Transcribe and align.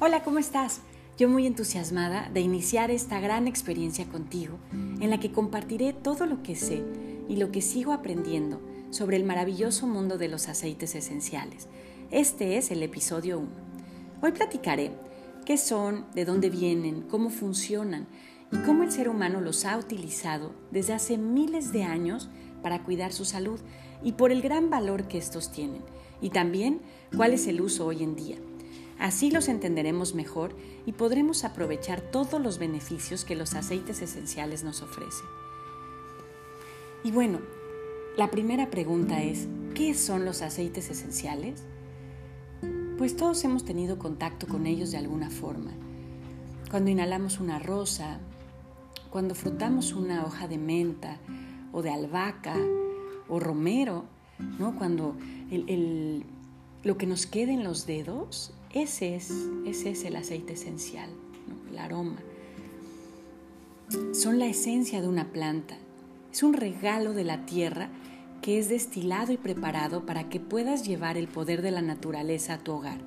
Hola, 0.00 0.22
¿cómo 0.22 0.38
estás? 0.38 0.80
Yo 1.18 1.28
muy 1.28 1.44
entusiasmada 1.44 2.30
de 2.32 2.40
iniciar 2.40 2.92
esta 2.92 3.18
gran 3.18 3.48
experiencia 3.48 4.06
contigo, 4.06 4.56
en 4.70 5.10
la 5.10 5.18
que 5.18 5.32
compartiré 5.32 5.92
todo 5.92 6.24
lo 6.24 6.40
que 6.44 6.54
sé 6.54 6.84
y 7.28 7.34
lo 7.34 7.50
que 7.50 7.62
sigo 7.62 7.92
aprendiendo 7.92 8.60
sobre 8.90 9.16
el 9.16 9.24
maravilloso 9.24 9.88
mundo 9.88 10.16
de 10.16 10.28
los 10.28 10.46
aceites 10.46 10.94
esenciales. 10.94 11.66
Este 12.12 12.58
es 12.58 12.70
el 12.70 12.84
episodio 12.84 13.40
1. 13.40 13.48
Hoy 14.22 14.30
platicaré 14.30 14.92
qué 15.44 15.56
son, 15.56 16.06
de 16.14 16.24
dónde 16.24 16.48
vienen, 16.48 17.02
cómo 17.02 17.28
funcionan 17.28 18.06
y 18.52 18.58
cómo 18.58 18.84
el 18.84 18.92
ser 18.92 19.08
humano 19.08 19.40
los 19.40 19.64
ha 19.64 19.76
utilizado 19.76 20.52
desde 20.70 20.92
hace 20.92 21.18
miles 21.18 21.72
de 21.72 21.82
años 21.82 22.30
para 22.62 22.84
cuidar 22.84 23.12
su 23.12 23.24
salud 23.24 23.58
y 24.04 24.12
por 24.12 24.30
el 24.30 24.42
gran 24.42 24.70
valor 24.70 25.08
que 25.08 25.18
estos 25.18 25.50
tienen, 25.50 25.82
y 26.20 26.30
también 26.30 26.82
cuál 27.16 27.32
es 27.32 27.48
el 27.48 27.60
uso 27.60 27.84
hoy 27.84 28.04
en 28.04 28.14
día. 28.14 28.36
Así 28.98 29.30
los 29.30 29.48
entenderemos 29.48 30.14
mejor 30.14 30.54
y 30.84 30.92
podremos 30.92 31.44
aprovechar 31.44 32.00
todos 32.00 32.40
los 32.40 32.58
beneficios 32.58 33.24
que 33.24 33.36
los 33.36 33.54
aceites 33.54 34.02
esenciales 34.02 34.64
nos 34.64 34.82
ofrecen. 34.82 35.26
Y 37.04 37.12
bueno, 37.12 37.38
la 38.16 38.30
primera 38.30 38.70
pregunta 38.70 39.22
es, 39.22 39.46
¿qué 39.74 39.94
son 39.94 40.24
los 40.24 40.42
aceites 40.42 40.90
esenciales? 40.90 41.62
Pues 42.98 43.16
todos 43.16 43.44
hemos 43.44 43.64
tenido 43.64 43.98
contacto 43.98 44.48
con 44.48 44.66
ellos 44.66 44.90
de 44.90 44.98
alguna 44.98 45.30
forma. 45.30 45.70
Cuando 46.68 46.90
inhalamos 46.90 47.38
una 47.38 47.60
rosa, 47.60 48.18
cuando 49.10 49.36
frotamos 49.36 49.92
una 49.92 50.24
hoja 50.24 50.48
de 50.48 50.58
menta 50.58 51.18
o 51.72 51.82
de 51.82 51.90
albahaca 51.90 52.56
o 53.28 53.38
romero, 53.38 54.06
¿no? 54.58 54.76
cuando 54.76 55.14
lo 56.82 56.98
que 56.98 57.06
nos 57.06 57.26
queda 57.26 57.52
en 57.52 57.62
los 57.62 57.86
dedos 57.86 58.52
ese 58.72 59.16
es, 59.16 59.32
ese 59.64 59.90
es 59.90 60.04
el 60.04 60.16
aceite 60.16 60.52
esencial, 60.52 61.08
el 61.70 61.78
aroma. 61.78 62.18
Son 64.12 64.38
la 64.38 64.46
esencia 64.46 65.00
de 65.00 65.08
una 65.08 65.32
planta. 65.32 65.78
Es 66.30 66.42
un 66.42 66.52
regalo 66.52 67.14
de 67.14 67.24
la 67.24 67.46
tierra 67.46 67.88
que 68.42 68.58
es 68.58 68.68
destilado 68.68 69.32
y 69.32 69.38
preparado 69.38 70.04
para 70.04 70.28
que 70.28 70.38
puedas 70.38 70.86
llevar 70.86 71.16
el 71.16 71.28
poder 71.28 71.62
de 71.62 71.70
la 71.70 71.80
naturaleza 71.80 72.54
a 72.54 72.58
tu 72.58 72.72
hogar. 72.72 72.98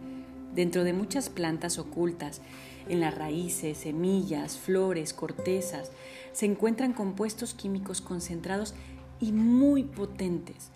Dentro 0.56 0.84
de 0.84 0.94
muchas 0.94 1.30
plantas 1.30 1.78
ocultas, 1.78 2.42
en 2.90 3.00
las 3.00 3.16
raíces, 3.16 3.78
semillas, 3.78 4.58
flores, 4.58 5.14
cortezas, 5.14 5.92
se 6.34 6.48
encuentran 6.48 6.94
compuestos 6.94 7.54
químicos 7.54 8.02
concentrados 8.02 8.74
y 9.20 9.32
muy 9.32 9.84
potentes. 9.84 10.72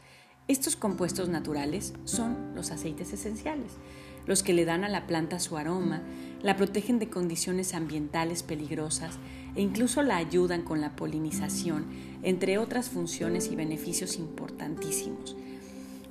Estos 0.47 0.75
compuestos 0.75 1.27
naturales 1.27 1.93
son 2.03 2.53
los 2.53 2.69
aceites 2.69 3.11
esenciales 3.11 3.71
los 4.25 4.43
que 4.43 4.53
le 4.53 4.65
dan 4.65 4.83
a 4.83 4.89
la 4.89 5.07
planta 5.07 5.39
su 5.39 5.57
aroma, 5.57 6.01
la 6.41 6.55
protegen 6.55 6.99
de 6.99 7.09
condiciones 7.09 7.73
ambientales 7.73 8.43
peligrosas 8.43 9.17
e 9.55 9.61
incluso 9.61 10.03
la 10.03 10.17
ayudan 10.17 10.63
con 10.63 10.81
la 10.81 10.95
polinización, 10.95 11.85
entre 12.23 12.57
otras 12.57 12.89
funciones 12.89 13.51
y 13.51 13.55
beneficios 13.55 14.17
importantísimos. 14.17 15.35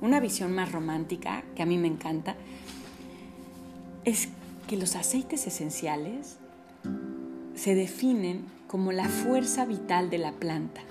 Una 0.01 0.19
visión 0.19 0.53
más 0.53 0.71
romántica, 0.71 1.43
que 1.55 1.63
a 1.63 1.65
mí 1.65 1.77
me 1.77 1.87
encanta, 1.87 2.35
es 4.03 4.29
que 4.67 4.77
los 4.77 4.95
aceites 4.95 5.47
esenciales 5.47 6.37
se 7.55 7.75
definen 7.75 8.45
como 8.67 8.91
la 8.91 9.07
fuerza 9.07 9.65
vital 9.65 10.09
de 10.09 10.17
la 10.17 10.33
planta, 10.33 10.81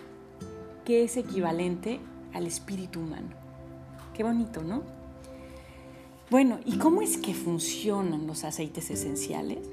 que 0.84 1.04
es 1.04 1.16
equivalente 1.16 2.00
al 2.32 2.46
espíritu 2.46 3.00
humano. 3.00 3.28
Qué 4.14 4.22
bonito, 4.22 4.62
¿no? 4.62 4.93
Bueno, 6.34 6.58
¿y 6.64 6.78
cómo 6.78 7.00
es 7.00 7.16
que 7.16 7.32
funcionan 7.32 8.26
los 8.26 8.42
aceites 8.42 8.90
esenciales? 8.90 9.70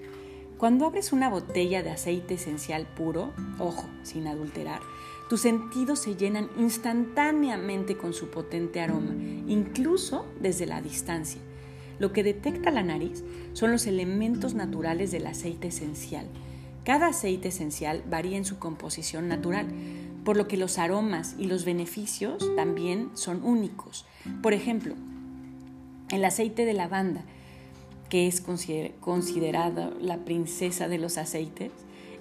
Cuando 0.60 0.86
abres 0.86 1.12
una 1.12 1.28
botella 1.28 1.82
de 1.82 1.90
aceite 1.90 2.36
esencial 2.36 2.86
puro, 2.86 3.34
ojo, 3.58 3.90
sin 4.04 4.28
adulterar, 4.28 4.80
tus 5.28 5.42
sentidos 5.42 5.98
se 5.98 6.16
llenan 6.16 6.52
instantáneamente 6.60 7.98
con 7.98 8.14
su 8.14 8.30
potente 8.30 8.80
aroma, 8.80 9.16
incluso 9.48 10.28
desde 10.40 10.68
la 10.68 10.84
distancia. 10.84 11.42
Lo 11.98 12.14
que 12.14 12.22
detecta 12.22 12.70
la 12.70 12.84
nariz 12.84 13.24
son 13.54 13.72
los 13.72 13.88
elementos 13.88 14.54
naturales 14.54 15.10
del 15.10 15.26
aceite 15.26 15.70
esencial. 15.70 16.28
Cada 16.86 17.08
aceite 17.08 17.48
esencial 17.48 18.04
varía 18.08 18.38
en 18.38 18.46
su 18.46 18.60
composición 18.60 19.28
natural, 19.28 19.66
por 20.24 20.38
lo 20.38 20.48
que 20.48 20.58
los 20.58 20.78
aromas 20.78 21.34
y 21.40 21.48
los 21.48 21.66
beneficios 21.66 22.56
también 22.56 23.10
son 23.16 23.44
únicos. 23.44 24.06
Por 24.44 24.54
ejemplo, 24.54 24.94
el 26.12 26.26
aceite 26.26 26.66
de 26.66 26.74
lavanda, 26.74 27.24
que 28.10 28.28
es 28.28 28.42
considerada 28.42 29.92
la 30.02 30.18
princesa 30.18 30.88
de 30.88 30.98
los 30.98 31.18
aceites, 31.18 31.72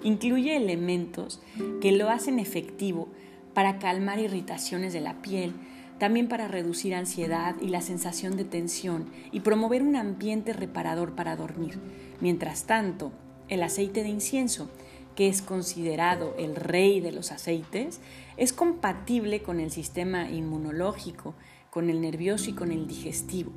incluye 0.03 0.55
elementos 0.55 1.41
que 1.81 1.91
lo 1.91 2.09
hacen 2.09 2.39
efectivo 2.39 3.09
para 3.53 3.79
calmar 3.79 4.19
irritaciones 4.19 4.93
de 4.93 5.01
la 5.01 5.21
piel, 5.21 5.53
también 5.99 6.27
para 6.27 6.47
reducir 6.47 6.95
ansiedad 6.95 7.55
y 7.61 7.67
la 7.67 7.81
sensación 7.81 8.37
de 8.37 8.45
tensión 8.45 9.11
y 9.31 9.41
promover 9.41 9.83
un 9.83 9.95
ambiente 9.95 10.53
reparador 10.53 11.13
para 11.13 11.35
dormir. 11.35 11.77
Mientras 12.21 12.63
tanto, 12.63 13.11
el 13.49 13.61
aceite 13.61 14.01
de 14.01 14.09
incienso, 14.09 14.69
que 15.15 15.27
es 15.27 15.41
considerado 15.41 16.33
el 16.39 16.55
rey 16.55 17.01
de 17.01 17.11
los 17.11 17.31
aceites, 17.31 17.99
es 18.37 18.53
compatible 18.53 19.43
con 19.43 19.59
el 19.59 19.69
sistema 19.69 20.31
inmunológico, 20.31 21.35
con 21.71 21.89
el 21.89 22.01
nervioso 22.01 22.51
y 22.51 22.53
con 22.53 22.71
el 22.71 22.85
digestivo 22.85 23.51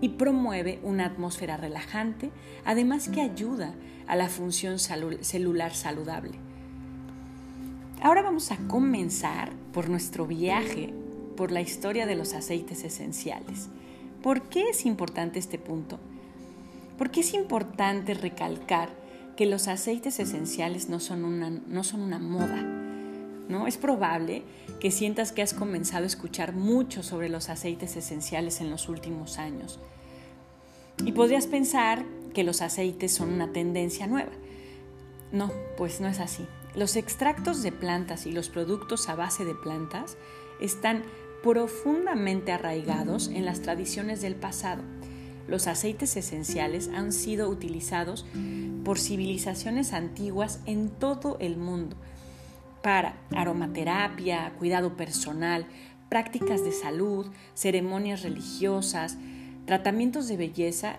y 0.00 0.10
promueve 0.10 0.78
una 0.84 1.06
atmósfera 1.06 1.56
relajante, 1.56 2.30
además 2.64 3.08
que 3.08 3.22
ayuda 3.22 3.74
a 4.06 4.14
la 4.14 4.28
función 4.28 4.78
celular 4.78 5.74
saludable. 5.74 6.38
Ahora 8.00 8.22
vamos 8.22 8.52
a 8.52 8.58
comenzar 8.68 9.50
por 9.72 9.88
nuestro 9.88 10.26
viaje 10.26 10.94
por 11.36 11.50
la 11.50 11.60
historia 11.60 12.06
de 12.06 12.16
los 12.16 12.34
aceites 12.34 12.84
esenciales. 12.84 13.68
¿Por 14.22 14.42
qué 14.42 14.68
es 14.70 14.86
importante 14.86 15.38
este 15.38 15.58
punto? 15.58 15.98
Porque 16.96 17.20
es 17.20 17.32
importante 17.32 18.14
recalcar 18.14 18.90
que 19.36 19.46
los 19.46 19.68
aceites 19.68 20.20
esenciales 20.20 20.88
no 20.88 21.00
son 21.00 21.24
una, 21.24 21.48
no 21.50 21.82
son 21.82 22.02
una 22.02 22.18
moda. 22.18 22.77
Es 23.68 23.76
probable 23.76 24.44
que 24.80 24.90
sientas 24.90 25.30
que 25.32 25.42
has 25.42 25.52
comenzado 25.52 26.04
a 26.04 26.06
escuchar 26.06 26.54
mucho 26.54 27.02
sobre 27.02 27.28
los 27.28 27.50
aceites 27.50 27.96
esenciales 27.96 28.62
en 28.62 28.70
los 28.70 28.88
últimos 28.88 29.38
años. 29.38 29.78
Y 31.04 31.12
podrías 31.12 31.46
pensar 31.46 32.06
que 32.32 32.44
los 32.44 32.62
aceites 32.62 33.12
son 33.12 33.30
una 33.30 33.52
tendencia 33.52 34.06
nueva. 34.06 34.32
No, 35.32 35.52
pues 35.76 36.00
no 36.00 36.08
es 36.08 36.18
así. 36.18 36.46
Los 36.74 36.96
extractos 36.96 37.62
de 37.62 37.72
plantas 37.72 38.24
y 38.24 38.32
los 38.32 38.48
productos 38.48 39.10
a 39.10 39.14
base 39.14 39.44
de 39.44 39.54
plantas 39.54 40.16
están 40.62 41.02
profundamente 41.42 42.52
arraigados 42.52 43.28
en 43.28 43.44
las 43.44 43.60
tradiciones 43.60 44.22
del 44.22 44.34
pasado. 44.34 44.82
Los 45.46 45.66
aceites 45.66 46.16
esenciales 46.16 46.88
han 46.88 47.12
sido 47.12 47.50
utilizados 47.50 48.24
por 48.82 48.98
civilizaciones 48.98 49.92
antiguas 49.92 50.60
en 50.64 50.88
todo 50.88 51.36
el 51.38 51.58
mundo 51.58 51.96
para 52.82 53.16
aromaterapia, 53.34 54.52
cuidado 54.58 54.96
personal, 54.96 55.66
prácticas 56.08 56.64
de 56.64 56.72
salud, 56.72 57.26
ceremonias 57.54 58.22
religiosas, 58.22 59.18
tratamientos 59.66 60.28
de 60.28 60.36
belleza 60.36 60.96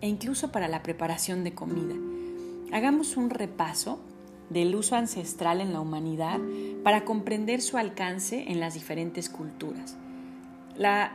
e 0.00 0.08
incluso 0.08 0.52
para 0.52 0.68
la 0.68 0.82
preparación 0.82 1.44
de 1.44 1.54
comida. 1.54 1.94
Hagamos 2.72 3.16
un 3.16 3.30
repaso 3.30 4.00
del 4.50 4.74
uso 4.74 4.96
ancestral 4.96 5.60
en 5.60 5.72
la 5.72 5.80
humanidad 5.80 6.38
para 6.84 7.04
comprender 7.04 7.60
su 7.62 7.78
alcance 7.78 8.44
en 8.48 8.60
las 8.60 8.74
diferentes 8.74 9.28
culturas. 9.28 9.96
La, 10.76 11.12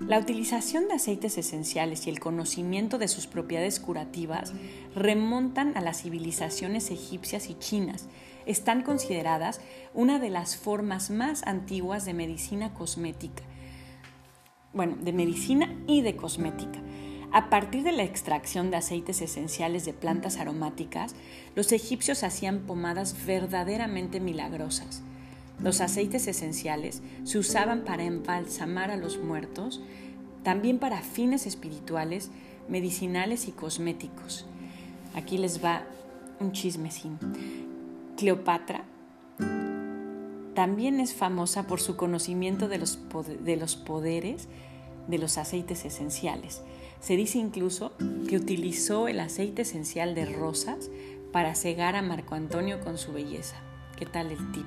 la, 0.00 0.18
utilización 0.18 0.88
de 0.88 0.94
aceites 0.94 1.38
esenciales 1.38 2.06
y 2.06 2.10
el 2.10 2.20
conocimiento 2.20 2.98
de 2.98 3.08
sus 3.08 3.26
propiedades 3.26 3.80
curativas 3.80 4.52
remontan 4.94 5.76
a 5.76 5.80
las 5.80 6.02
civilizaciones 6.02 6.90
egipcias 6.90 7.48
y 7.48 7.54
chinas, 7.54 8.06
están 8.46 8.82
consideradas 8.82 9.60
una 9.92 10.18
de 10.18 10.30
las 10.30 10.56
formas 10.56 11.10
más 11.10 11.42
antiguas 11.46 12.04
de 12.04 12.14
medicina 12.14 12.72
cosmética. 12.72 13.42
Bueno, 14.72 14.96
de 15.00 15.12
medicina 15.12 15.74
y 15.86 16.02
de 16.02 16.16
cosmética. 16.16 16.80
A 17.32 17.50
partir 17.50 17.82
de 17.82 17.92
la 17.92 18.04
extracción 18.04 18.70
de 18.70 18.76
aceites 18.76 19.20
esenciales 19.20 19.84
de 19.84 19.92
plantas 19.92 20.38
aromáticas, 20.38 21.14
los 21.54 21.72
egipcios 21.72 22.22
hacían 22.22 22.60
pomadas 22.60 23.26
verdaderamente 23.26 24.20
milagrosas. 24.20 25.02
Los 25.60 25.80
aceites 25.80 26.26
esenciales 26.28 27.02
se 27.24 27.38
usaban 27.38 27.84
para 27.84 28.04
embalsamar 28.04 28.90
a 28.90 28.96
los 28.96 29.18
muertos, 29.18 29.82
también 30.42 30.78
para 30.78 31.02
fines 31.02 31.46
espirituales, 31.46 32.30
medicinales 32.68 33.48
y 33.48 33.52
cosméticos. 33.52 34.46
Aquí 35.14 35.38
les 35.38 35.64
va 35.64 35.84
un 36.38 36.52
chismecín. 36.52 37.18
Cleopatra 38.16 38.84
también 40.54 41.00
es 41.00 41.14
famosa 41.14 41.66
por 41.66 41.80
su 41.80 41.96
conocimiento 41.96 42.66
de 42.66 42.78
los, 42.78 42.98
de 43.44 43.56
los 43.56 43.76
poderes 43.76 44.48
de 45.06 45.18
los 45.18 45.38
aceites 45.38 45.84
esenciales. 45.84 46.62
Se 47.00 47.16
dice 47.16 47.38
incluso 47.38 47.92
que 48.28 48.36
utilizó 48.36 49.06
el 49.06 49.20
aceite 49.20 49.62
esencial 49.62 50.14
de 50.14 50.26
rosas 50.26 50.90
para 51.30 51.54
cegar 51.54 51.94
a 51.94 52.02
Marco 52.02 52.34
Antonio 52.34 52.80
con 52.80 52.98
su 52.98 53.12
belleza. 53.12 53.56
¿Qué 53.96 54.06
tal 54.06 54.30
el 54.30 54.52
tip? 54.52 54.66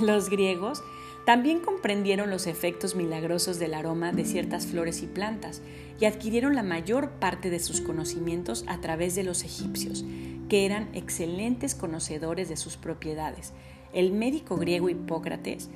Los 0.00 0.30
griegos 0.30 0.82
también 1.26 1.60
comprendieron 1.60 2.30
los 2.30 2.46
efectos 2.46 2.96
milagrosos 2.96 3.58
del 3.58 3.74
aroma 3.74 4.10
de 4.10 4.24
ciertas 4.24 4.66
flores 4.66 5.02
y 5.02 5.06
plantas 5.06 5.60
y 6.00 6.06
adquirieron 6.06 6.54
la 6.54 6.62
mayor 6.62 7.10
parte 7.10 7.50
de 7.50 7.60
sus 7.60 7.82
conocimientos 7.82 8.64
a 8.66 8.80
través 8.80 9.14
de 9.14 9.22
los 9.22 9.44
egipcios, 9.44 10.02
que 10.50 10.66
eran 10.66 10.88
excelentes 10.94 11.76
conocedores 11.76 12.48
de 12.48 12.56
sus 12.56 12.76
propiedades. 12.76 13.52
El 13.92 14.12
médico 14.12 14.56
griego 14.56 14.90
Hipócrates, 14.90 15.70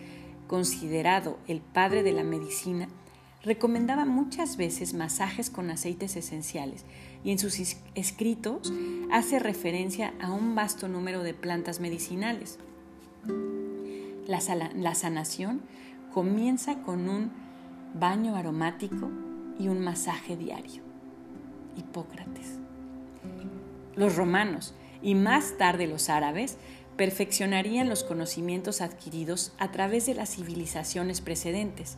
considerado 0.49 1.39
el 1.47 1.61
padre 1.61 2.03
de 2.03 2.13
la 2.13 2.25
medicina, 2.25 2.89
recomendaba 3.45 4.05
muchas 4.05 4.57
veces 4.57 4.93
masajes 4.93 5.49
con 5.49 5.71
aceites 5.71 6.17
esenciales 6.17 6.85
y 7.23 7.31
en 7.31 7.39
sus 7.39 7.77
escritos 7.95 8.73
hace 9.13 9.39
referencia 9.39 10.13
a 10.21 10.33
un 10.33 10.57
vasto 10.57 10.89
número 10.89 11.23
de 11.23 11.35
plantas 11.35 11.79
medicinales. 11.79 12.59
La, 14.27 14.41
la 14.75 14.95
sanación 14.97 15.63
comienza 16.13 16.83
con 16.83 17.09
un 17.09 17.31
baño 17.95 18.35
aromático 18.35 19.09
y 19.57 19.69
un 19.69 19.85
masaje 19.85 20.37
diario. 20.37 20.83
Hipócrates. 21.77 22.64
Los 23.97 24.17
romanos 24.17 24.75
y 25.03 25.15
más 25.15 25.57
tarde 25.59 25.87
los 25.87 26.09
árabes 26.09 26.57
perfeccionarían 26.97 27.89
los 27.89 28.05
conocimientos 28.05 28.81
adquiridos 28.81 29.53
a 29.59 29.71
través 29.71 30.07
de 30.07 30.15
las 30.15 30.35
civilizaciones 30.35 31.21
precedentes. 31.21 31.97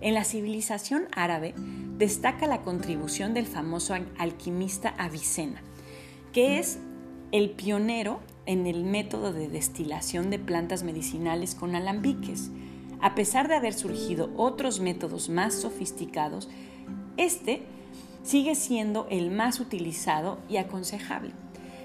En 0.00 0.14
la 0.14 0.24
civilización 0.24 1.06
árabe 1.14 1.54
destaca 1.96 2.46
la 2.46 2.62
contribución 2.62 3.34
del 3.34 3.46
famoso 3.46 3.94
alquimista 4.18 4.94
Avicena, 4.98 5.62
que 6.32 6.58
es 6.58 6.78
el 7.30 7.50
pionero 7.50 8.20
en 8.46 8.66
el 8.66 8.84
método 8.84 9.32
de 9.32 9.48
destilación 9.48 10.28
de 10.30 10.40
plantas 10.40 10.82
medicinales 10.82 11.54
con 11.54 11.76
alambiques. 11.76 12.50
A 13.00 13.14
pesar 13.14 13.48
de 13.48 13.54
haber 13.54 13.74
surgido 13.74 14.30
otros 14.36 14.80
métodos 14.80 15.28
más 15.28 15.54
sofisticados, 15.54 16.48
este 17.16 17.62
sigue 18.22 18.54
siendo 18.54 19.06
el 19.10 19.30
más 19.30 19.60
utilizado 19.60 20.38
y 20.48 20.56
aconsejable. 20.56 21.32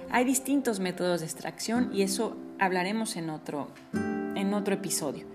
Hay 0.10 0.24
distintos 0.24 0.80
métodos 0.80 1.20
de 1.20 1.26
extracción 1.26 1.90
y 1.94 2.02
eso 2.04 2.38
hablaremos 2.60 3.16
en 3.18 3.30
otro, 3.30 3.68
en 3.94 4.54
otro 4.54 4.76
episodio. 4.76 5.26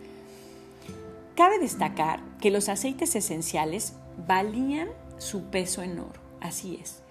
Cabe 1.36 1.58
destacar 1.58 2.20
que 2.40 2.50
los 2.50 2.68
aceites 2.68 3.14
esenciales 3.16 3.94
valían 4.26 4.88
su 5.18 5.44
peso 5.44 5.82
en 5.82 5.98
oro, 5.98 6.20
así 6.40 6.78
es. 6.80 7.02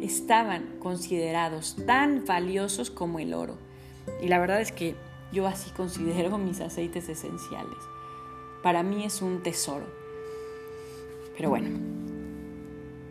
Estaban 0.00 0.78
considerados 0.78 1.76
tan 1.86 2.24
valiosos 2.24 2.90
como 2.90 3.18
el 3.18 3.34
oro. 3.34 3.58
Y 4.22 4.28
la 4.28 4.38
verdad 4.38 4.60
es 4.60 4.72
que 4.72 4.96
yo 5.32 5.46
así 5.46 5.70
considero 5.76 6.38
mis 6.38 6.60
aceites 6.60 7.08
esenciales. 7.08 7.78
Para 8.62 8.82
mí 8.82 9.04
es 9.04 9.22
un 9.22 9.42
tesoro. 9.42 9.86
Pero 11.36 11.48
bueno, 11.48 11.99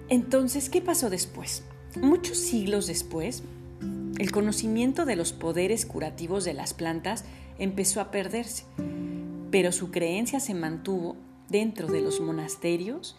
entonces, 0.09 0.69
¿qué 0.69 0.81
pasó 0.81 1.09
después? 1.09 1.63
Muchos 2.01 2.37
siglos 2.37 2.87
después, 2.87 3.43
el 4.19 4.31
conocimiento 4.31 5.05
de 5.05 5.15
los 5.15 5.33
poderes 5.33 5.85
curativos 5.85 6.43
de 6.43 6.53
las 6.53 6.73
plantas 6.73 7.23
empezó 7.57 8.01
a 8.01 8.11
perderse, 8.11 8.65
pero 9.51 9.71
su 9.71 9.91
creencia 9.91 10.39
se 10.39 10.53
mantuvo 10.53 11.15
dentro 11.47 11.87
de 11.87 12.01
los 12.01 12.19
monasterios, 12.19 13.17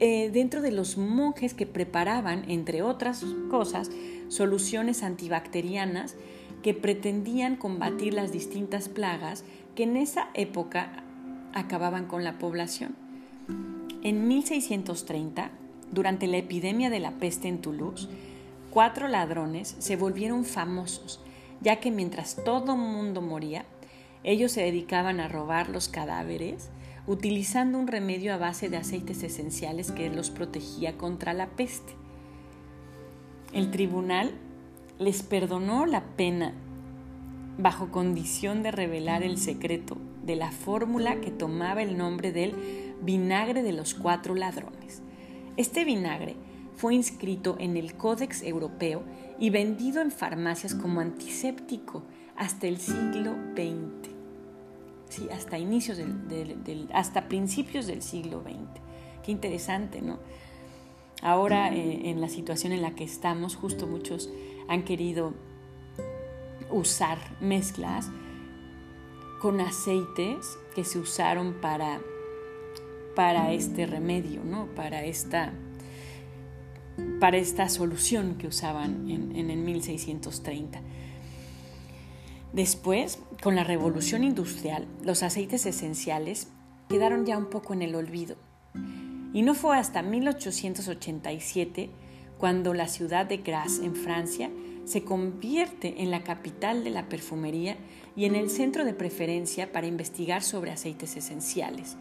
eh, 0.00 0.30
dentro 0.32 0.62
de 0.62 0.70
los 0.70 0.96
monjes 0.96 1.54
que 1.54 1.66
preparaban, 1.66 2.48
entre 2.48 2.82
otras 2.82 3.24
cosas, 3.50 3.90
soluciones 4.28 5.02
antibacterianas 5.02 6.14
que 6.62 6.74
pretendían 6.74 7.56
combatir 7.56 8.14
las 8.14 8.32
distintas 8.32 8.88
plagas 8.88 9.44
que 9.74 9.84
en 9.84 9.96
esa 9.96 10.28
época 10.34 11.02
acababan 11.52 12.06
con 12.06 12.22
la 12.22 12.38
población. 12.38 13.07
En 14.02 14.28
1630, 14.28 15.50
durante 15.90 16.28
la 16.28 16.36
epidemia 16.36 16.88
de 16.88 17.00
la 17.00 17.12
peste 17.12 17.48
en 17.48 17.60
Toulouse, 17.60 18.08
cuatro 18.70 19.08
ladrones 19.08 19.74
se 19.80 19.96
volvieron 19.96 20.44
famosos, 20.44 21.20
ya 21.60 21.80
que 21.80 21.90
mientras 21.90 22.36
todo 22.44 22.76
mundo 22.76 23.22
moría, 23.22 23.64
ellos 24.22 24.52
se 24.52 24.62
dedicaban 24.62 25.18
a 25.18 25.26
robar 25.26 25.68
los 25.68 25.88
cadáveres 25.88 26.70
utilizando 27.08 27.78
un 27.78 27.88
remedio 27.88 28.32
a 28.34 28.36
base 28.36 28.68
de 28.68 28.76
aceites 28.76 29.24
esenciales 29.24 29.90
que 29.90 30.10
los 30.10 30.30
protegía 30.30 30.96
contra 30.96 31.32
la 31.32 31.48
peste. 31.48 31.94
El 33.52 33.72
tribunal 33.72 34.30
les 35.00 35.24
perdonó 35.24 35.86
la 35.86 36.04
pena 36.04 36.52
bajo 37.56 37.90
condición 37.90 38.62
de 38.62 38.70
revelar 38.70 39.24
el 39.24 39.38
secreto 39.38 39.96
de 40.22 40.36
la 40.36 40.52
fórmula 40.52 41.20
que 41.20 41.30
tomaba 41.30 41.82
el 41.82 41.96
nombre 41.96 42.30
del 42.30 42.87
vinagre 43.02 43.62
de 43.62 43.72
los 43.72 43.94
cuatro 43.94 44.34
ladrones. 44.34 45.02
Este 45.56 45.84
vinagre 45.84 46.36
fue 46.76 46.94
inscrito 46.94 47.56
en 47.58 47.76
el 47.76 47.94
Códex 47.94 48.42
Europeo 48.42 49.02
y 49.38 49.50
vendido 49.50 50.00
en 50.00 50.12
farmacias 50.12 50.74
como 50.74 51.00
antiséptico 51.00 52.04
hasta 52.36 52.68
el 52.68 52.78
siglo 52.78 53.34
XX. 53.54 54.10
Sí, 55.08 55.28
hasta 55.32 55.58
inicios 55.58 55.98
del, 55.98 56.88
hasta 56.92 57.28
principios 57.28 57.86
del 57.86 58.02
siglo 58.02 58.42
XX. 58.42 58.80
Qué 59.24 59.32
interesante, 59.32 60.02
¿no? 60.02 60.18
Ahora, 61.20 61.74
eh, 61.74 62.10
en 62.10 62.20
la 62.20 62.28
situación 62.28 62.72
en 62.72 62.82
la 62.82 62.94
que 62.94 63.02
estamos, 63.02 63.56
justo 63.56 63.88
muchos 63.88 64.30
han 64.68 64.84
querido 64.84 65.34
usar 66.70 67.18
mezclas 67.40 68.10
con 69.40 69.60
aceites 69.60 70.58
que 70.74 70.84
se 70.84 70.98
usaron 70.98 71.54
para 71.54 72.00
para 73.14 73.52
este 73.52 73.86
remedio, 73.86 74.44
¿no? 74.44 74.66
para, 74.74 75.04
esta, 75.04 75.52
para 77.20 77.36
esta 77.36 77.68
solución 77.68 78.36
que 78.36 78.46
usaban 78.46 79.10
en, 79.10 79.50
el 79.50 79.58
1630. 79.58 80.80
Después, 82.52 83.18
con 83.42 83.56
la 83.56 83.64
revolución 83.64 84.24
industrial, 84.24 84.86
los 85.04 85.22
aceites 85.22 85.66
esenciales 85.66 86.48
quedaron 86.88 87.26
ya 87.26 87.36
un 87.36 87.50
poco 87.50 87.74
en 87.74 87.82
el 87.82 87.94
olvido. 87.94 88.36
Y 89.32 89.42
no 89.42 89.54
fue 89.54 89.76
hasta 89.76 90.02
1887 90.02 91.90
cuando 92.38 92.72
la 92.72 92.88
ciudad 92.88 93.26
de 93.26 93.38
Grasse, 93.38 93.84
en 93.84 93.94
Francia, 93.94 94.50
se 94.84 95.04
convierte 95.04 96.02
en 96.02 96.10
la 96.10 96.24
capital 96.24 96.82
de 96.82 96.90
la 96.90 97.08
perfumería 97.08 97.76
y 98.16 98.24
en 98.24 98.34
el 98.34 98.48
centro 98.48 98.84
de 98.84 98.94
preferencia 98.94 99.70
para 99.70 99.86
investigar 99.86 100.42
sobre 100.42 100.70
aceites 100.70 101.16
esenciales. 101.16 101.96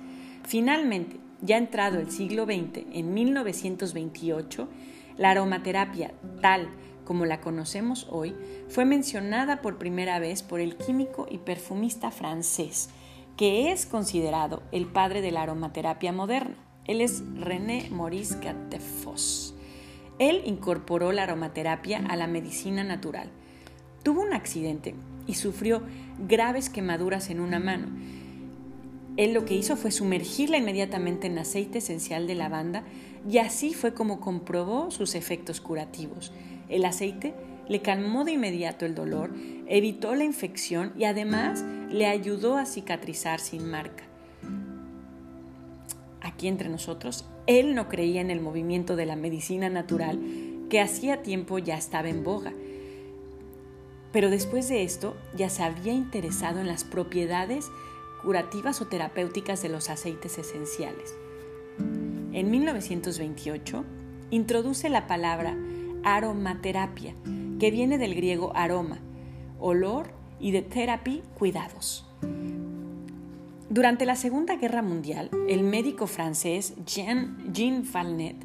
Finalmente, 0.48 1.20
ya 1.42 1.58
entrado 1.58 2.00
el 2.00 2.10
siglo 2.10 2.46
XX, 2.46 2.86
en 2.94 3.14
1928, 3.14 4.70
la 5.18 5.32
aromaterapia 5.32 6.14
tal 6.42 6.70
como 7.04 7.26
la 7.26 7.42
conocemos 7.42 8.08
hoy 8.10 8.34
fue 8.70 8.86
mencionada 8.86 9.62
por 9.62 9.78
primera 9.78 10.20
vez 10.20 10.44
por 10.44 10.62
el 10.62 10.78
químico 10.78 11.28
y 11.30 11.40
perfumista 11.40 12.12
francés, 12.12 12.90
que 13.36 13.74
es 13.74 13.86
considerado 13.86 14.64
el 14.72 14.86
padre 14.86 15.20
de 15.22 15.32
la 15.32 15.42
aromaterapia 15.42 16.14
moderna. 16.14 16.56
Él 16.86 17.02
es 17.02 17.24
René 17.36 17.90
Maurice 17.92 18.38
Gattefoss. 18.42 19.54
Él 20.18 20.44
incorporó 20.46 21.12
la 21.12 21.24
aromaterapia 21.24 22.06
a 22.08 22.16
la 22.16 22.28
medicina 22.28 22.86
natural. 22.86 23.30
Tuvo 24.02 24.22
un 24.22 24.32
accidente 24.32 24.96
y 25.28 25.34
sufrió 25.34 25.82
graves 26.26 26.70
quemaduras 26.70 27.30
en 27.30 27.42
una 27.42 27.60
mano 27.60 27.90
él 29.18 29.34
lo 29.34 29.46
que 29.46 29.56
hizo 29.56 29.76
fue 29.76 29.92
sumergirla 29.92 30.58
inmediatamente 30.58 31.28
en 31.28 31.40
aceite 31.40 31.80
esencial 31.80 32.28
de 32.28 32.36
lavanda 32.36 32.84
y 33.30 33.40
así 33.40 33.74
fue 33.74 33.94
como 33.94 34.20
comprobó 34.20 34.92
sus 34.92 35.16
efectos 35.16 35.60
curativos. 35.60 36.32
El 36.70 36.86
aceite 36.86 37.34
le 37.68 37.82
calmó 37.82 38.24
de 38.24 38.34
inmediato 38.34 38.86
el 38.86 38.94
dolor, 38.94 39.32
evitó 39.68 40.14
la 40.14 40.24
infección 40.24 40.94
y 40.98 41.06
además 41.06 41.66
le 41.90 42.06
ayudó 42.06 42.58
a 42.58 42.66
cicatrizar 42.66 43.40
sin 43.40 43.70
marca. 43.70 44.04
Aquí 46.22 46.48
entre 46.48 46.70
nosotros, 46.70 47.26
él 47.48 47.74
no 47.74 47.90
creía 47.90 48.22
en 48.22 48.30
el 48.30 48.40
movimiento 48.40 48.96
de 48.96 49.08
la 49.08 49.16
medicina 49.16 49.70
natural 49.70 50.20
que 50.70 50.80
hacía 50.80 51.24
tiempo 51.24 51.58
ya 51.58 51.76
estaba 51.76 52.10
en 52.10 52.24
boga. 52.24 52.54
Pero 54.12 54.30
después 54.30 54.70
de 54.70 54.84
esto 54.84 55.16
ya 55.36 55.50
se 55.50 55.64
había 55.64 55.94
interesado 55.94 56.60
en 56.60 56.68
las 56.68 56.84
propiedades 56.84 57.70
curativas 58.28 58.82
o 58.82 58.88
terapéuticas 58.88 59.62
de 59.62 59.70
los 59.70 59.90
aceites 59.90 60.38
esenciales. 60.38 61.16
En 62.34 62.52
1928 62.52 63.86
introduce 64.32 64.90
la 64.90 65.08
palabra 65.08 65.56
aromaterapia, 66.04 67.16
que 67.58 67.72
viene 67.72 67.98
del 67.98 68.16
griego 68.16 68.52
aroma, 68.54 69.00
olor 69.62 70.10
y 70.42 70.52
de 70.52 70.62
therapy, 70.62 71.24
cuidados. 71.36 72.06
Durante 73.70 74.06
la 74.06 74.18
Segunda 74.18 74.58
Guerra 74.58 74.82
Mundial, 74.82 75.30
el 75.48 75.64
médico 75.64 76.06
francés 76.06 76.74
Jean, 76.86 77.54
Jean 77.54 77.86
Valnet 77.90 78.36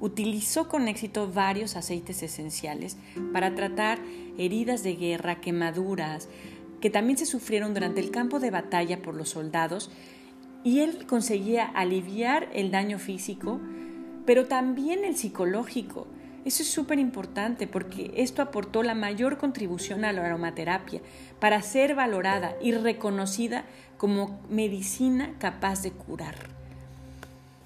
utilizó 0.00 0.66
con 0.68 0.88
éxito 0.88 1.30
varios 1.30 1.76
aceites 1.76 2.22
esenciales 2.22 2.96
para 3.34 3.54
tratar 3.54 3.98
heridas 4.38 4.82
de 4.82 4.96
guerra, 4.96 5.42
quemaduras, 5.42 6.30
que 6.80 6.90
también 6.90 7.18
se 7.18 7.26
sufrieron 7.26 7.74
durante 7.74 8.00
el 8.00 8.10
campo 8.10 8.40
de 8.40 8.50
batalla 8.50 9.02
por 9.02 9.14
los 9.14 9.30
soldados, 9.30 9.90
y 10.64 10.80
él 10.80 11.06
conseguía 11.06 11.64
aliviar 11.64 12.48
el 12.52 12.70
daño 12.70 12.98
físico, 12.98 13.60
pero 14.24 14.46
también 14.46 15.04
el 15.04 15.16
psicológico. 15.16 16.08
Eso 16.44 16.62
es 16.62 16.70
súper 16.70 16.98
importante 16.98 17.66
porque 17.66 18.12
esto 18.16 18.42
aportó 18.42 18.82
la 18.82 18.94
mayor 18.94 19.38
contribución 19.38 20.04
a 20.04 20.12
la 20.12 20.24
aromaterapia 20.24 21.00
para 21.40 21.62
ser 21.62 21.94
valorada 21.94 22.56
y 22.60 22.72
reconocida 22.72 23.64
como 23.96 24.40
medicina 24.48 25.34
capaz 25.38 25.82
de 25.82 25.92
curar. 25.92 26.34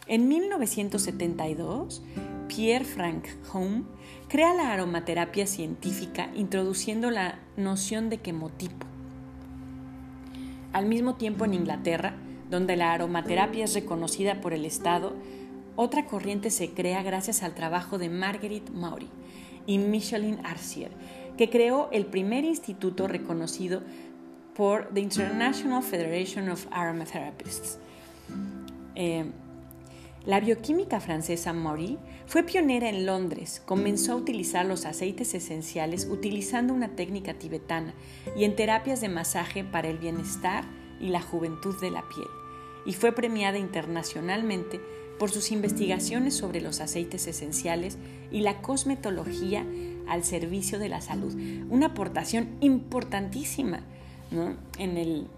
En 0.07 0.29
1972, 0.29 2.03
Pierre 2.49 2.85
Frank 2.85 3.29
Home 3.53 3.85
crea 4.29 4.55
la 4.55 4.73
aromaterapia 4.73 5.47
científica 5.47 6.31
introduciendo 6.35 7.11
la 7.11 7.39
noción 7.57 8.11
de 8.11 8.19
quemotipo. 8.19 8.90
Al 10.73 10.87
mismo 10.87 11.15
tiempo 11.15 11.45
en 11.45 11.55
Inglaterra, 11.55 12.15
donde 12.49 12.77
la 12.77 12.93
aromaterapia 12.93 13.65
es 13.65 13.75
reconocida 13.75 14.41
por 14.41 14.53
el 14.53 14.65
Estado, 14.65 15.15
otra 15.77 16.07
corriente 16.07 16.51
se 16.51 16.71
crea 16.71 17.03
gracias 17.03 17.43
al 17.43 17.55
trabajo 17.55 17.99
de 17.99 18.09
Marguerite 18.09 18.71
Maury 18.73 19.09
y 19.67 19.79
Micheline 19.79 20.41
Arcier, 20.45 20.91
que 21.37 21.49
creó 21.49 21.89
el 21.93 22.07
primer 22.07 22.45
instituto 22.45 23.09
reconocido 23.09 23.83
por 24.55 24.89
the 24.93 25.01
International 25.01 25.83
Federation 25.83 26.51
of 26.51 26.67
Aromatherapists. 26.71 27.79
Eh, 28.95 29.25
la 30.27 30.39
bioquímica 30.39 31.01
francesa 31.01 31.55
Maury 31.55 31.99
fue 32.27 32.43
pionera 32.43 32.91
en 32.91 33.07
Londres. 33.07 33.63
Comenzó 33.65 34.13
a 34.13 34.17
utilizar 34.17 34.67
los 34.67 34.85
aceites 34.85 35.33
esenciales 35.33 36.07
utilizando 36.11 36.75
una 36.75 36.89
técnica 36.89 37.35
tibetana 37.35 37.95
y 38.37 38.45
en 38.45 38.55
terapias 38.55 39.01
de 39.01 39.09
masaje 39.09 39.65
para 39.65 39.89
el 39.89 39.97
bienestar 39.97 40.65
y 41.01 41.09
la 41.09 41.23
juventud 41.23 41.81
de 41.81 41.91
la 41.91 42.03
piel. 42.09 42.29
Y 42.85 42.93
fue 42.93 43.13
premiada 43.13 43.59
internacionalmente 43.59 44.81
por 45.19 45.31
sus 45.31 45.53
investigaciones 45.53 46.35
sobre 46.35 46.61
los 46.61 46.81
aceites 46.81 47.27
esenciales 47.27 47.97
y 48.31 48.41
la 48.41 48.61
cosmetología 48.61 49.65
al 50.07 50.25
servicio 50.25 50.79
de 50.79 50.91
la 50.91 51.01
salud. 51.01 51.35
Una 51.71 51.87
aportación 51.87 52.57
importantísima 52.61 53.81
en, 54.79 54.97
el, 54.99 55.29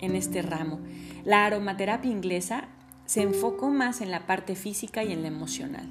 en 0.00 0.14
este 0.14 0.42
ramo. 0.42 0.80
La 1.24 1.46
aromaterapia 1.46 2.10
inglesa 2.10 2.68
se 3.10 3.22
enfocó 3.22 3.70
más 3.70 4.02
en 4.02 4.12
la 4.12 4.24
parte 4.28 4.54
física 4.54 5.02
y 5.02 5.12
en 5.12 5.22
la 5.22 5.26
emocional. 5.26 5.84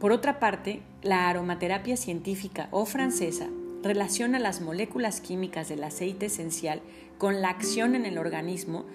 Por 0.00 0.12
otra 0.12 0.38
parte, 0.38 0.80
la 1.02 1.28
aromaterapia 1.28 1.98
científica 1.98 2.68
o 2.70 2.86
francesa 2.86 3.48
relaciona 3.82 4.38
las 4.38 4.62
moléculas 4.62 5.20
químicas 5.20 5.68
del 5.68 5.84
aceite 5.84 6.24
esencial 6.24 6.80
con 7.18 7.42
la 7.42 7.50
acción 7.50 7.94
en 7.94 8.06
el 8.06 8.16
organismo 8.16 8.86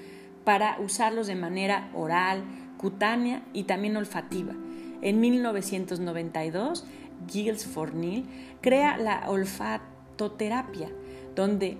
para 0.45 0.79
usarlos 0.79 1.27
de 1.27 1.35
manera 1.35 1.91
oral, 1.93 2.41
cutánea 2.79 3.43
y 3.53 3.65
también 3.65 3.97
olfativa. 3.97 4.55
En 5.03 5.19
1992, 5.19 6.85
Gilles 7.29 7.67
Fornil 7.67 8.25
crea 8.61 8.97
la 8.97 9.29
olfatoterapia, 9.29 10.89
donde 11.35 11.77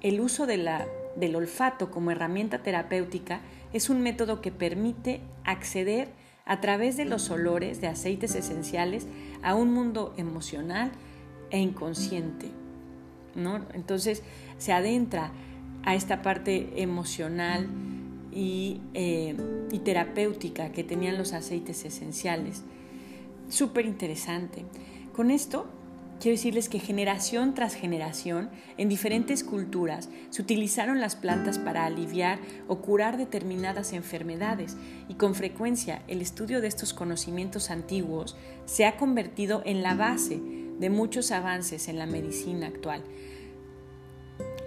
el 0.00 0.22
uso 0.22 0.46
del 0.46 1.36
olfato 1.36 1.90
como 1.90 2.12
herramienta 2.12 2.62
terapéutica 2.62 3.42
es 3.72 3.90
un 3.90 4.00
método 4.02 4.40
que 4.40 4.50
permite 4.50 5.20
acceder 5.44 6.08
a 6.44 6.60
través 6.60 6.96
de 6.96 7.04
los 7.04 7.30
olores 7.30 7.80
de 7.80 7.86
aceites 7.86 8.34
esenciales 8.34 9.06
a 9.42 9.54
un 9.54 9.72
mundo 9.72 10.14
emocional 10.16 10.90
e 11.50 11.58
inconsciente. 11.58 12.50
Entonces 13.74 14.22
se 14.58 14.72
adentra 14.72 15.32
a 15.84 15.94
esta 15.94 16.22
parte 16.22 16.82
emocional 16.82 17.68
eh, 18.32 19.36
y, 19.70 19.78
terapéutica 19.80 20.72
que 20.72 20.84
tenían 20.84 21.16
los 21.16 21.32
aceites 21.32 21.84
esenciales. 21.84 22.62
Súper 23.48 23.86
interesante. 23.86 24.64
Con 25.14 25.30
esto 25.30 25.66
quiero 26.20 26.36
decirles 26.36 26.68
que 26.68 26.78
generación 26.78 27.54
tras 27.54 27.74
generación, 27.74 28.50
en 28.76 28.88
diferentes 28.88 29.42
culturas, 29.42 30.10
se 30.28 30.42
utilizaron 30.42 31.00
las 31.00 31.16
plantas 31.16 31.58
para 31.58 31.86
aliviar 31.86 32.38
o 32.68 32.80
curar 32.80 33.16
determinadas 33.16 33.92
enfermedades 33.92 34.76
y 35.08 35.14
con 35.14 35.34
frecuencia 35.34 36.02
el 36.06 36.20
estudio 36.20 36.60
de 36.60 36.68
estos 36.68 36.92
conocimientos 36.92 37.70
antiguos 37.70 38.36
se 38.66 38.84
ha 38.84 38.96
convertido 38.96 39.62
en 39.64 39.82
la 39.82 39.94
base 39.94 40.40
de 40.78 40.90
muchos 40.90 41.30
avances 41.30 41.88
en 41.88 41.98
la 41.98 42.06
medicina 42.06 42.66
actual. 42.66 43.02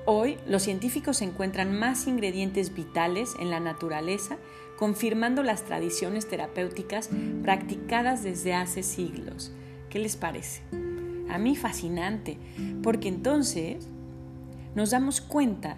Hoy 0.05 0.37
los 0.47 0.63
científicos 0.63 1.21
encuentran 1.21 1.77
más 1.77 2.07
ingredientes 2.07 2.73
vitales 2.73 3.35
en 3.39 3.49
la 3.49 3.59
naturaleza, 3.59 4.37
confirmando 4.77 5.43
las 5.43 5.63
tradiciones 5.63 6.27
terapéuticas 6.27 7.09
practicadas 7.41 8.23
desde 8.23 8.53
hace 8.53 8.83
siglos. 8.83 9.53
¿Qué 9.89 9.99
les 9.99 10.17
parece? 10.17 10.82
A 11.33 11.39
mí 11.39 11.55
fascinante, 11.55 12.37
porque 12.83 13.07
entonces 13.07 13.87
nos 14.75 14.91
damos 14.91 15.19
cuenta 15.19 15.77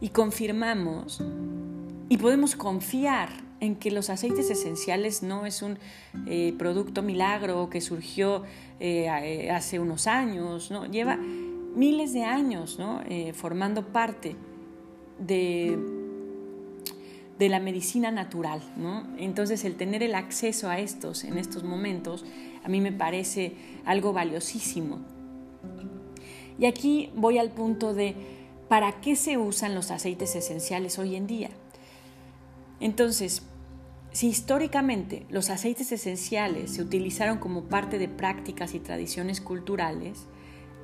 y 0.00 0.08
confirmamos 0.08 1.22
y 2.08 2.18
podemos 2.18 2.56
confiar 2.56 3.28
en 3.60 3.76
que 3.76 3.90
los 3.90 4.10
aceites 4.10 4.50
esenciales 4.50 5.22
no 5.22 5.46
es 5.46 5.62
un 5.62 5.78
eh, 6.26 6.54
producto 6.58 7.02
milagro 7.02 7.68
que 7.70 7.80
surgió 7.80 8.44
eh, 8.80 9.50
hace 9.50 9.80
unos 9.80 10.06
años, 10.06 10.70
¿no? 10.70 10.86
lleva 10.86 11.16
miles 11.16 12.12
de 12.12 12.24
años 12.24 12.78
eh, 13.08 13.32
formando 13.34 13.86
parte 13.86 14.36
de, 15.18 15.78
de 17.38 17.48
la 17.48 17.60
medicina 17.60 18.10
natural. 18.10 18.60
Entonces 19.18 19.64
el 19.64 19.76
tener 19.76 20.02
el 20.02 20.14
acceso 20.14 20.68
a 20.68 20.78
estos 20.78 21.24
en 21.24 21.38
estos 21.38 21.62
momentos 21.62 22.24
a 22.64 22.68
mí 22.68 22.80
me 22.80 22.92
parece 22.92 23.54
algo 23.84 24.12
valiosísimo. 24.12 24.98
Y 26.58 26.66
aquí 26.66 27.10
voy 27.14 27.38
al 27.38 27.50
punto 27.50 27.94
de 27.94 28.14
¿para 28.68 29.00
qué 29.00 29.16
se 29.16 29.38
usan 29.38 29.74
los 29.74 29.90
aceites 29.90 30.34
esenciales 30.34 30.98
hoy 30.98 31.14
en 31.16 31.26
día? 31.26 31.50
Entonces, 32.80 33.42
si 34.12 34.28
históricamente 34.28 35.26
los 35.30 35.50
aceites 35.50 35.92
esenciales 35.92 36.72
se 36.72 36.82
utilizaron 36.82 37.38
como 37.38 37.64
parte 37.64 37.98
de 37.98 38.08
prácticas 38.08 38.74
y 38.74 38.80
tradiciones 38.80 39.40
culturales, 39.40 40.26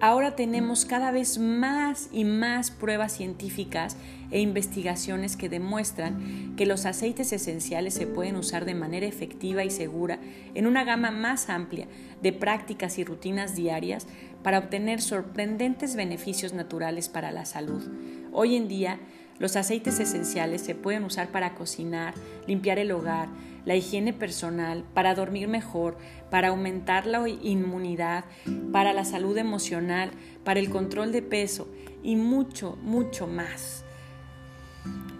ahora 0.04 0.36
tenemos 0.36 0.84
cada 0.84 1.10
vez 1.12 1.38
más 1.38 2.10
y 2.12 2.24
más 2.24 2.70
pruebas 2.70 3.16
científicas 3.16 3.96
e 4.30 4.38
investigaciones 4.38 5.34
que 5.34 5.48
demuestran 5.48 6.54
que 6.56 6.66
los 6.66 6.84
aceites 6.84 7.32
esenciales 7.32 7.94
se 7.94 8.06
pueden 8.06 8.36
usar 8.36 8.66
de 8.66 8.74
manera 8.74 9.06
efectiva 9.06 9.64
y 9.64 9.70
segura 9.70 10.18
en 10.54 10.66
una 10.66 10.84
gama 10.84 11.10
más 11.10 11.48
amplia 11.48 11.86
de 12.20 12.34
prácticas 12.34 12.98
y 12.98 13.04
rutinas 13.04 13.56
diarias 13.56 14.06
para 14.42 14.58
obtener 14.58 15.00
sorprendentes 15.00 15.96
beneficios 15.96 16.52
naturales 16.52 17.08
para 17.08 17.32
la 17.32 17.46
salud. 17.46 17.82
Hoy 18.30 18.56
en 18.56 18.68
día, 18.68 19.00
los 19.38 19.56
aceites 19.56 20.00
esenciales 20.00 20.60
se 20.60 20.74
pueden 20.74 21.04
usar 21.04 21.28
para 21.28 21.54
cocinar, 21.54 22.12
limpiar 22.46 22.78
el 22.78 22.92
hogar, 22.92 23.28
la 23.64 23.76
higiene 23.76 24.12
personal, 24.12 24.84
para 24.94 25.14
dormir 25.14 25.48
mejor, 25.48 25.96
para 26.30 26.48
aumentar 26.48 27.06
la 27.06 27.28
inmunidad, 27.28 28.24
para 28.72 28.92
la 28.92 29.04
salud 29.04 29.36
emocional, 29.38 30.10
para 30.44 30.60
el 30.60 30.70
control 30.70 31.12
de 31.12 31.22
peso 31.22 31.68
y 32.02 32.16
mucho, 32.16 32.76
mucho 32.82 33.26
más. 33.26 33.84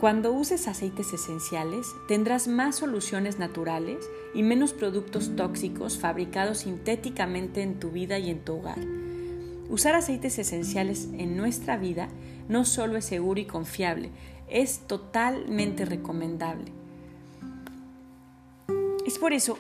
Cuando 0.01 0.33
uses 0.33 0.69
aceites 0.69 1.13
esenciales, 1.15 1.87
tendrás 2.09 2.47
más 2.47 2.77
soluciones 2.77 3.39
naturales 3.39 3.99
y 4.35 4.43
menos 4.43 4.75
productos 4.75 5.35
tóxicos 5.37 5.99
fabricados 5.99 6.59
sintéticamente 6.59 7.63
en 7.63 7.81
tu 7.81 7.91
vida 7.91 8.19
y 8.19 8.29
en 8.29 8.41
tu 8.41 8.57
hogar. 8.57 8.79
Usar 9.71 9.95
aceites 9.95 10.39
esenciales 10.39 11.09
en 11.17 11.39
nuestra 11.39 11.79
vida 11.79 12.09
no 12.49 12.67
solo 12.67 12.99
es 12.99 13.07
seguro 13.07 13.41
y 13.41 13.47
confiable, 13.47 14.11
es 14.49 14.81
totalmente 14.81 15.87
recomendable. 15.87 16.84
Es 19.15 19.21
por 19.21 19.33
eso 19.33 19.57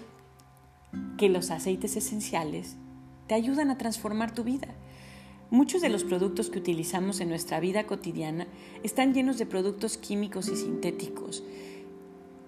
que 1.17 1.29
los 1.29 1.53
aceites 1.53 1.95
esenciales 1.95 2.75
te 3.29 3.37
ayudan 3.37 3.71
a 3.71 3.79
transformar 3.79 4.35
tu 4.35 4.43
vida. 4.43 4.67
Muchos 5.49 5.81
de 5.81 5.91
los 5.91 6.03
productos 6.03 6.51
que 6.51 6.59
utilizamos 6.59 7.21
en 7.21 7.29
nuestra 7.29 7.61
vida 7.61 7.87
cotidiana 7.87 8.49
están 8.83 9.15
llenos 9.15 9.39
de 9.39 9.47
productos 9.47 9.97
químicos 9.97 10.49
y 10.49 10.57
sintéticos 10.57 11.45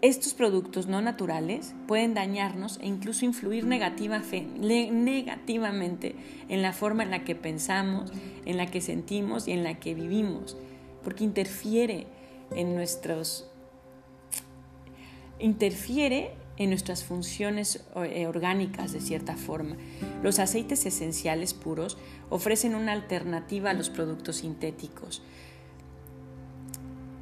estos 0.02 0.34
productos 0.34 0.88
no 0.88 1.00
naturales 1.00 1.76
pueden 1.86 2.12
dañarnos 2.12 2.80
e 2.82 2.88
incluso 2.88 3.24
influir 3.24 3.64
negativamente 3.64 6.16
en 6.48 6.62
la 6.62 6.72
forma 6.72 7.04
en 7.04 7.12
la 7.12 7.22
que 7.22 7.36
pensamos, 7.36 8.12
en 8.44 8.56
la 8.56 8.66
que 8.66 8.80
sentimos 8.80 9.46
y 9.46 9.52
en 9.52 9.62
la 9.62 9.78
que 9.78 9.94
vivimos, 9.94 10.56
porque 11.04 11.22
interfiere 11.22 12.08
en 12.50 12.74
nuestros 12.74 13.48
interfiere 15.38 16.32
en 16.58 16.70
nuestras 16.70 17.04
funciones 17.04 17.84
eh, 17.96 18.26
orgánicas 18.26 18.92
de 18.92 19.00
cierta 19.00 19.36
forma. 19.36 19.76
Los 20.22 20.38
aceites 20.38 20.86
esenciales 20.86 21.54
puros 21.54 21.98
ofrecen 22.30 22.74
una 22.74 22.92
alternativa 22.92 23.70
a 23.70 23.74
los 23.74 23.90
productos 23.90 24.36
sintéticos. 24.36 25.22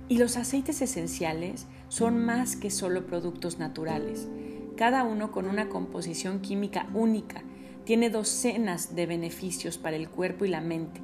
Y 0.09 0.19
los 0.19 0.37
aceites 0.37 0.83
esenciales 0.83 1.67
son 1.89 2.25
más 2.25 2.57
que 2.57 2.71
solo 2.71 3.07
productos 3.07 3.59
naturales, 3.59 4.29
cada 4.77 5.03
uno 5.05 5.33
con 5.33 5.47
una 5.47 5.69
composición 5.69 6.41
química 6.41 6.87
única. 6.93 7.43
Tiene 7.85 8.11
docenas 8.11 8.95
de 8.95 9.07
beneficios 9.07 9.79
para 9.79 9.97
el 9.97 10.09
cuerpo 10.09 10.45
y 10.45 10.49
la 10.49 10.61
mente. 10.61 11.01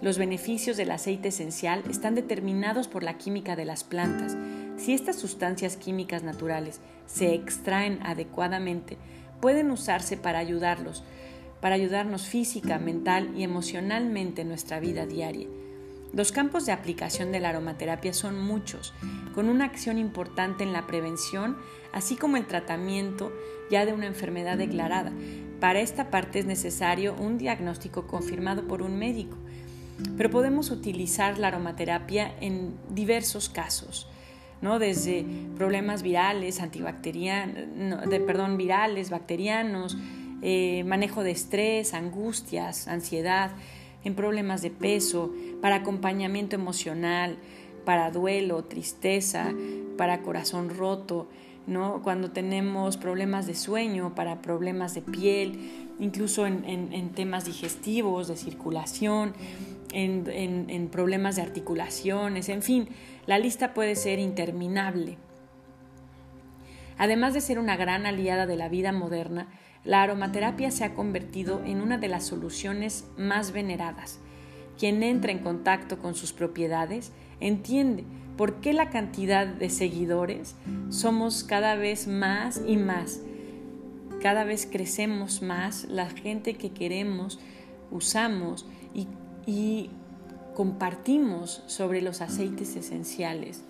Los 0.00 0.16
beneficios 0.16 0.76
del 0.76 0.92
aceite 0.92 1.28
esencial 1.28 1.82
están 1.90 2.14
determinados 2.14 2.86
por 2.86 3.02
la 3.02 3.18
química 3.18 3.56
de 3.56 3.64
las 3.64 3.82
plantas. 3.82 4.36
Si 4.78 4.94
estas 4.94 5.16
sustancias 5.16 5.76
químicas 5.76 6.22
naturales 6.22 6.80
se 7.06 7.34
extraen 7.34 7.98
adecuadamente, 8.04 8.96
pueden 9.40 9.72
usarse 9.72 10.16
para 10.16 10.38
ayudarlos, 10.38 11.02
para 11.60 11.74
ayudarnos 11.74 12.26
física, 12.26 12.78
mental 12.78 13.32
y 13.36 13.42
emocionalmente 13.42 14.42
en 14.42 14.48
nuestra 14.48 14.78
vida 14.78 15.04
diaria. 15.04 15.48
Los 16.12 16.30
campos 16.32 16.64
de 16.64 16.72
aplicación 16.72 17.32
de 17.32 17.40
la 17.40 17.50
aromaterapia 17.50 18.14
son 18.14 18.40
muchos, 18.40 18.94
con 19.34 19.48
una 19.48 19.64
acción 19.64 19.98
importante 19.98 20.62
en 20.62 20.72
la 20.72 20.86
prevención, 20.86 21.58
así 21.92 22.16
como 22.16 22.36
el 22.36 22.46
tratamiento 22.46 23.32
ya 23.70 23.84
de 23.84 23.92
una 23.92 24.06
enfermedad 24.06 24.56
declarada. 24.56 25.12
Para 25.60 25.80
esta 25.80 26.08
parte 26.08 26.38
es 26.38 26.46
necesario 26.46 27.14
un 27.14 27.36
diagnóstico 27.36 28.06
confirmado 28.06 28.66
por 28.68 28.80
un 28.80 28.96
médico, 28.96 29.36
pero 30.16 30.30
podemos 30.30 30.70
utilizar 30.70 31.36
la 31.36 31.48
aromaterapia 31.48 32.32
en 32.40 32.74
diversos 32.90 33.48
casos. 33.48 34.08
¿No? 34.60 34.78
desde 34.78 35.24
problemas 35.56 36.02
virales, 36.02 36.60
antibacterianos, 36.60 38.08
de, 38.08 38.20
perdón, 38.20 38.56
virales, 38.56 39.10
bacterianos, 39.10 39.96
eh, 40.42 40.84
manejo 40.84 41.22
de 41.22 41.32
estrés, 41.32 41.94
angustias, 41.94 42.88
ansiedad, 42.88 43.52
en 44.04 44.14
problemas 44.14 44.62
de 44.62 44.70
peso, 44.70 45.32
para 45.60 45.76
acompañamiento 45.76 46.54
emocional, 46.54 47.36
para 47.84 48.10
duelo, 48.10 48.64
tristeza, 48.64 49.52
para 49.96 50.22
corazón 50.22 50.70
roto, 50.70 51.28
¿no? 51.66 52.02
cuando 52.02 52.30
tenemos 52.30 52.96
problemas 52.96 53.46
de 53.46 53.54
sueño, 53.54 54.14
para 54.14 54.40
problemas 54.40 54.94
de 54.94 55.02
piel, 55.02 55.87
incluso 55.98 56.46
en, 56.46 57.10
temas 57.14 57.44
digestivos, 57.44 58.28
de 58.28 58.36
circulación, 58.36 59.34
en 59.92 60.88
problemas 60.90 61.36
de 61.36 61.42
articulaciones, 61.42 62.48
en 62.48 62.62
fin, 62.62 62.88
la 63.26 63.38
lista 63.38 63.74
puede 63.74 63.96
ser 63.96 64.18
interminable. 64.18 65.18
Además 66.98 67.32
de 67.32 67.40
ser 67.40 67.58
una 67.58 67.76
gran 67.76 68.06
aliada 68.06 68.46
de 68.46 68.56
la 68.56 68.68
vida 68.68 68.92
moderna, 68.92 69.48
la 69.84 70.02
aromaterapia 70.02 70.70
se 70.70 70.84
ha 70.84 70.94
convertido 70.94 71.62
en 71.64 71.80
una 71.80 71.96
de 71.96 72.08
las 72.08 72.26
soluciones 72.26 73.06
más 73.16 73.52
veneradas. 73.52 74.18
Quien 74.78 75.02
entra 75.02 75.32
en 75.32 75.38
contacto 75.38 75.98
con 75.98 76.14
sus 76.14 76.32
propiedades 76.32 77.12
entiende 77.40 78.04
por 78.36 78.60
qué 78.60 78.72
la 78.72 78.90
cantidad 78.90 79.46
de 79.46 79.70
seguidores 79.70 80.56
somos 80.90 81.44
cada 81.44 81.76
vez 81.76 82.06
más 82.06 82.60
y 82.66 82.76
más. 82.76 83.20
Cada 84.20 84.44
vez 84.44 84.68
crecemos 84.70 85.42
más, 85.42 85.84
la 85.84 86.10
gente 86.10 86.54
que 86.54 86.70
queremos 86.70 87.38
usamos 87.90 88.66
y, 88.94 89.90
compartimos 90.54 91.62
sobre 91.66 92.02
los 92.02 92.20
aceites 92.20 92.74
esenciales. 92.74 93.62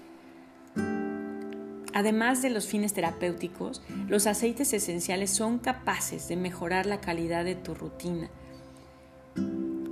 Además 1.92 2.40
de 2.40 2.48
los 2.48 2.66
fines 2.66 2.94
terapéuticos, 2.94 3.82
los 4.08 4.26
aceites 4.26 4.72
esenciales 4.72 5.28
son 5.30 5.58
capaces 5.58 6.28
de 6.28 6.36
mejorar 6.36 6.86
la 6.86 7.02
calidad 7.02 7.44
de 7.44 7.56
tu 7.56 7.74
rutina. 7.74 8.30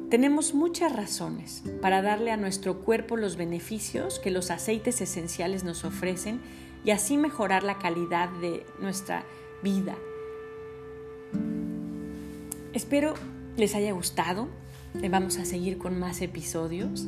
Tenemos 0.08 0.54
muchas 0.54 0.96
razones 0.96 1.62
para 1.82 2.00
darle 2.00 2.30
a 2.30 2.38
nuestro 2.38 2.80
cuerpo 2.80 3.18
los 3.18 3.36
beneficios 3.36 4.18
que 4.18 4.30
los 4.30 4.50
aceites 4.50 5.02
esenciales 5.02 5.64
nos 5.64 5.84
ofrecen 5.84 6.40
y 6.82 6.92
así 6.92 7.18
mejorar 7.18 7.62
la 7.62 7.78
calidad 7.78 8.30
de 8.40 8.64
nuestra 8.80 9.22
vida. 9.62 9.96
Espero 12.76 13.14
les 13.56 13.74
haya 13.74 13.92
gustado. 13.92 14.48
Vamos 15.08 15.38
a 15.38 15.46
seguir 15.46 15.78
con 15.78 15.98
más 15.98 16.20
episodios. 16.20 17.06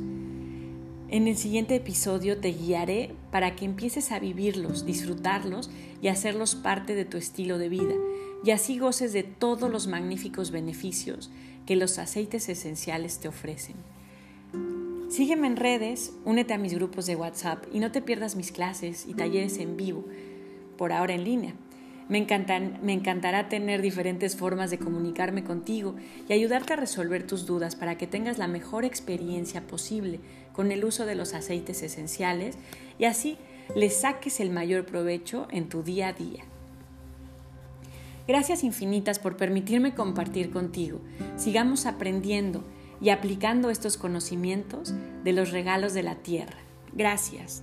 En 1.10 1.28
el 1.28 1.36
siguiente 1.36 1.74
episodio 1.74 2.38
te 2.38 2.54
guiaré 2.54 3.14
para 3.30 3.54
que 3.54 3.66
empieces 3.66 4.10
a 4.10 4.18
vivirlos, 4.18 4.86
disfrutarlos 4.86 5.68
y 6.00 6.08
hacerlos 6.08 6.54
parte 6.54 6.94
de 6.94 7.04
tu 7.04 7.18
estilo 7.18 7.58
de 7.58 7.68
vida, 7.68 7.92
y 8.42 8.52
así 8.52 8.78
goces 8.78 9.12
de 9.12 9.24
todos 9.24 9.70
los 9.70 9.88
magníficos 9.88 10.52
beneficios 10.52 11.30
que 11.66 11.76
los 11.76 11.98
aceites 11.98 12.48
esenciales 12.48 13.18
te 13.18 13.28
ofrecen. 13.28 13.76
Sígueme 15.10 15.48
en 15.48 15.58
redes, 15.58 16.14
únete 16.24 16.54
a 16.54 16.58
mis 16.58 16.72
grupos 16.72 17.04
de 17.04 17.16
WhatsApp 17.16 17.66
y 17.74 17.80
no 17.80 17.92
te 17.92 18.00
pierdas 18.00 18.36
mis 18.36 18.52
clases 18.52 19.04
y 19.06 19.12
talleres 19.12 19.58
en 19.58 19.76
vivo, 19.76 20.06
por 20.78 20.94
ahora 20.94 21.12
en 21.12 21.24
línea. 21.24 21.54
Me, 22.08 22.26
me 22.82 22.92
encantará 22.92 23.48
tener 23.48 23.82
diferentes 23.82 24.36
formas 24.36 24.70
de 24.70 24.78
comunicarme 24.78 25.44
contigo 25.44 25.94
y 26.28 26.32
ayudarte 26.32 26.72
a 26.72 26.76
resolver 26.76 27.26
tus 27.26 27.46
dudas 27.46 27.76
para 27.76 27.98
que 27.98 28.06
tengas 28.06 28.38
la 28.38 28.48
mejor 28.48 28.84
experiencia 28.84 29.66
posible 29.66 30.20
con 30.52 30.72
el 30.72 30.84
uso 30.84 31.06
de 31.06 31.14
los 31.14 31.34
aceites 31.34 31.82
esenciales 31.82 32.56
y 32.98 33.04
así 33.04 33.36
le 33.74 33.90
saques 33.90 34.40
el 34.40 34.50
mayor 34.50 34.86
provecho 34.86 35.46
en 35.50 35.68
tu 35.68 35.82
día 35.82 36.08
a 36.08 36.12
día. 36.12 36.44
Gracias 38.26 38.62
infinitas 38.62 39.18
por 39.18 39.36
permitirme 39.36 39.94
compartir 39.94 40.50
contigo. 40.50 41.00
Sigamos 41.36 41.86
aprendiendo 41.86 42.62
y 43.00 43.08
aplicando 43.08 43.70
estos 43.70 43.96
conocimientos 43.96 44.92
de 45.24 45.32
los 45.32 45.50
regalos 45.50 45.94
de 45.94 46.02
la 46.02 46.16
tierra. 46.16 46.58
Gracias. 46.92 47.60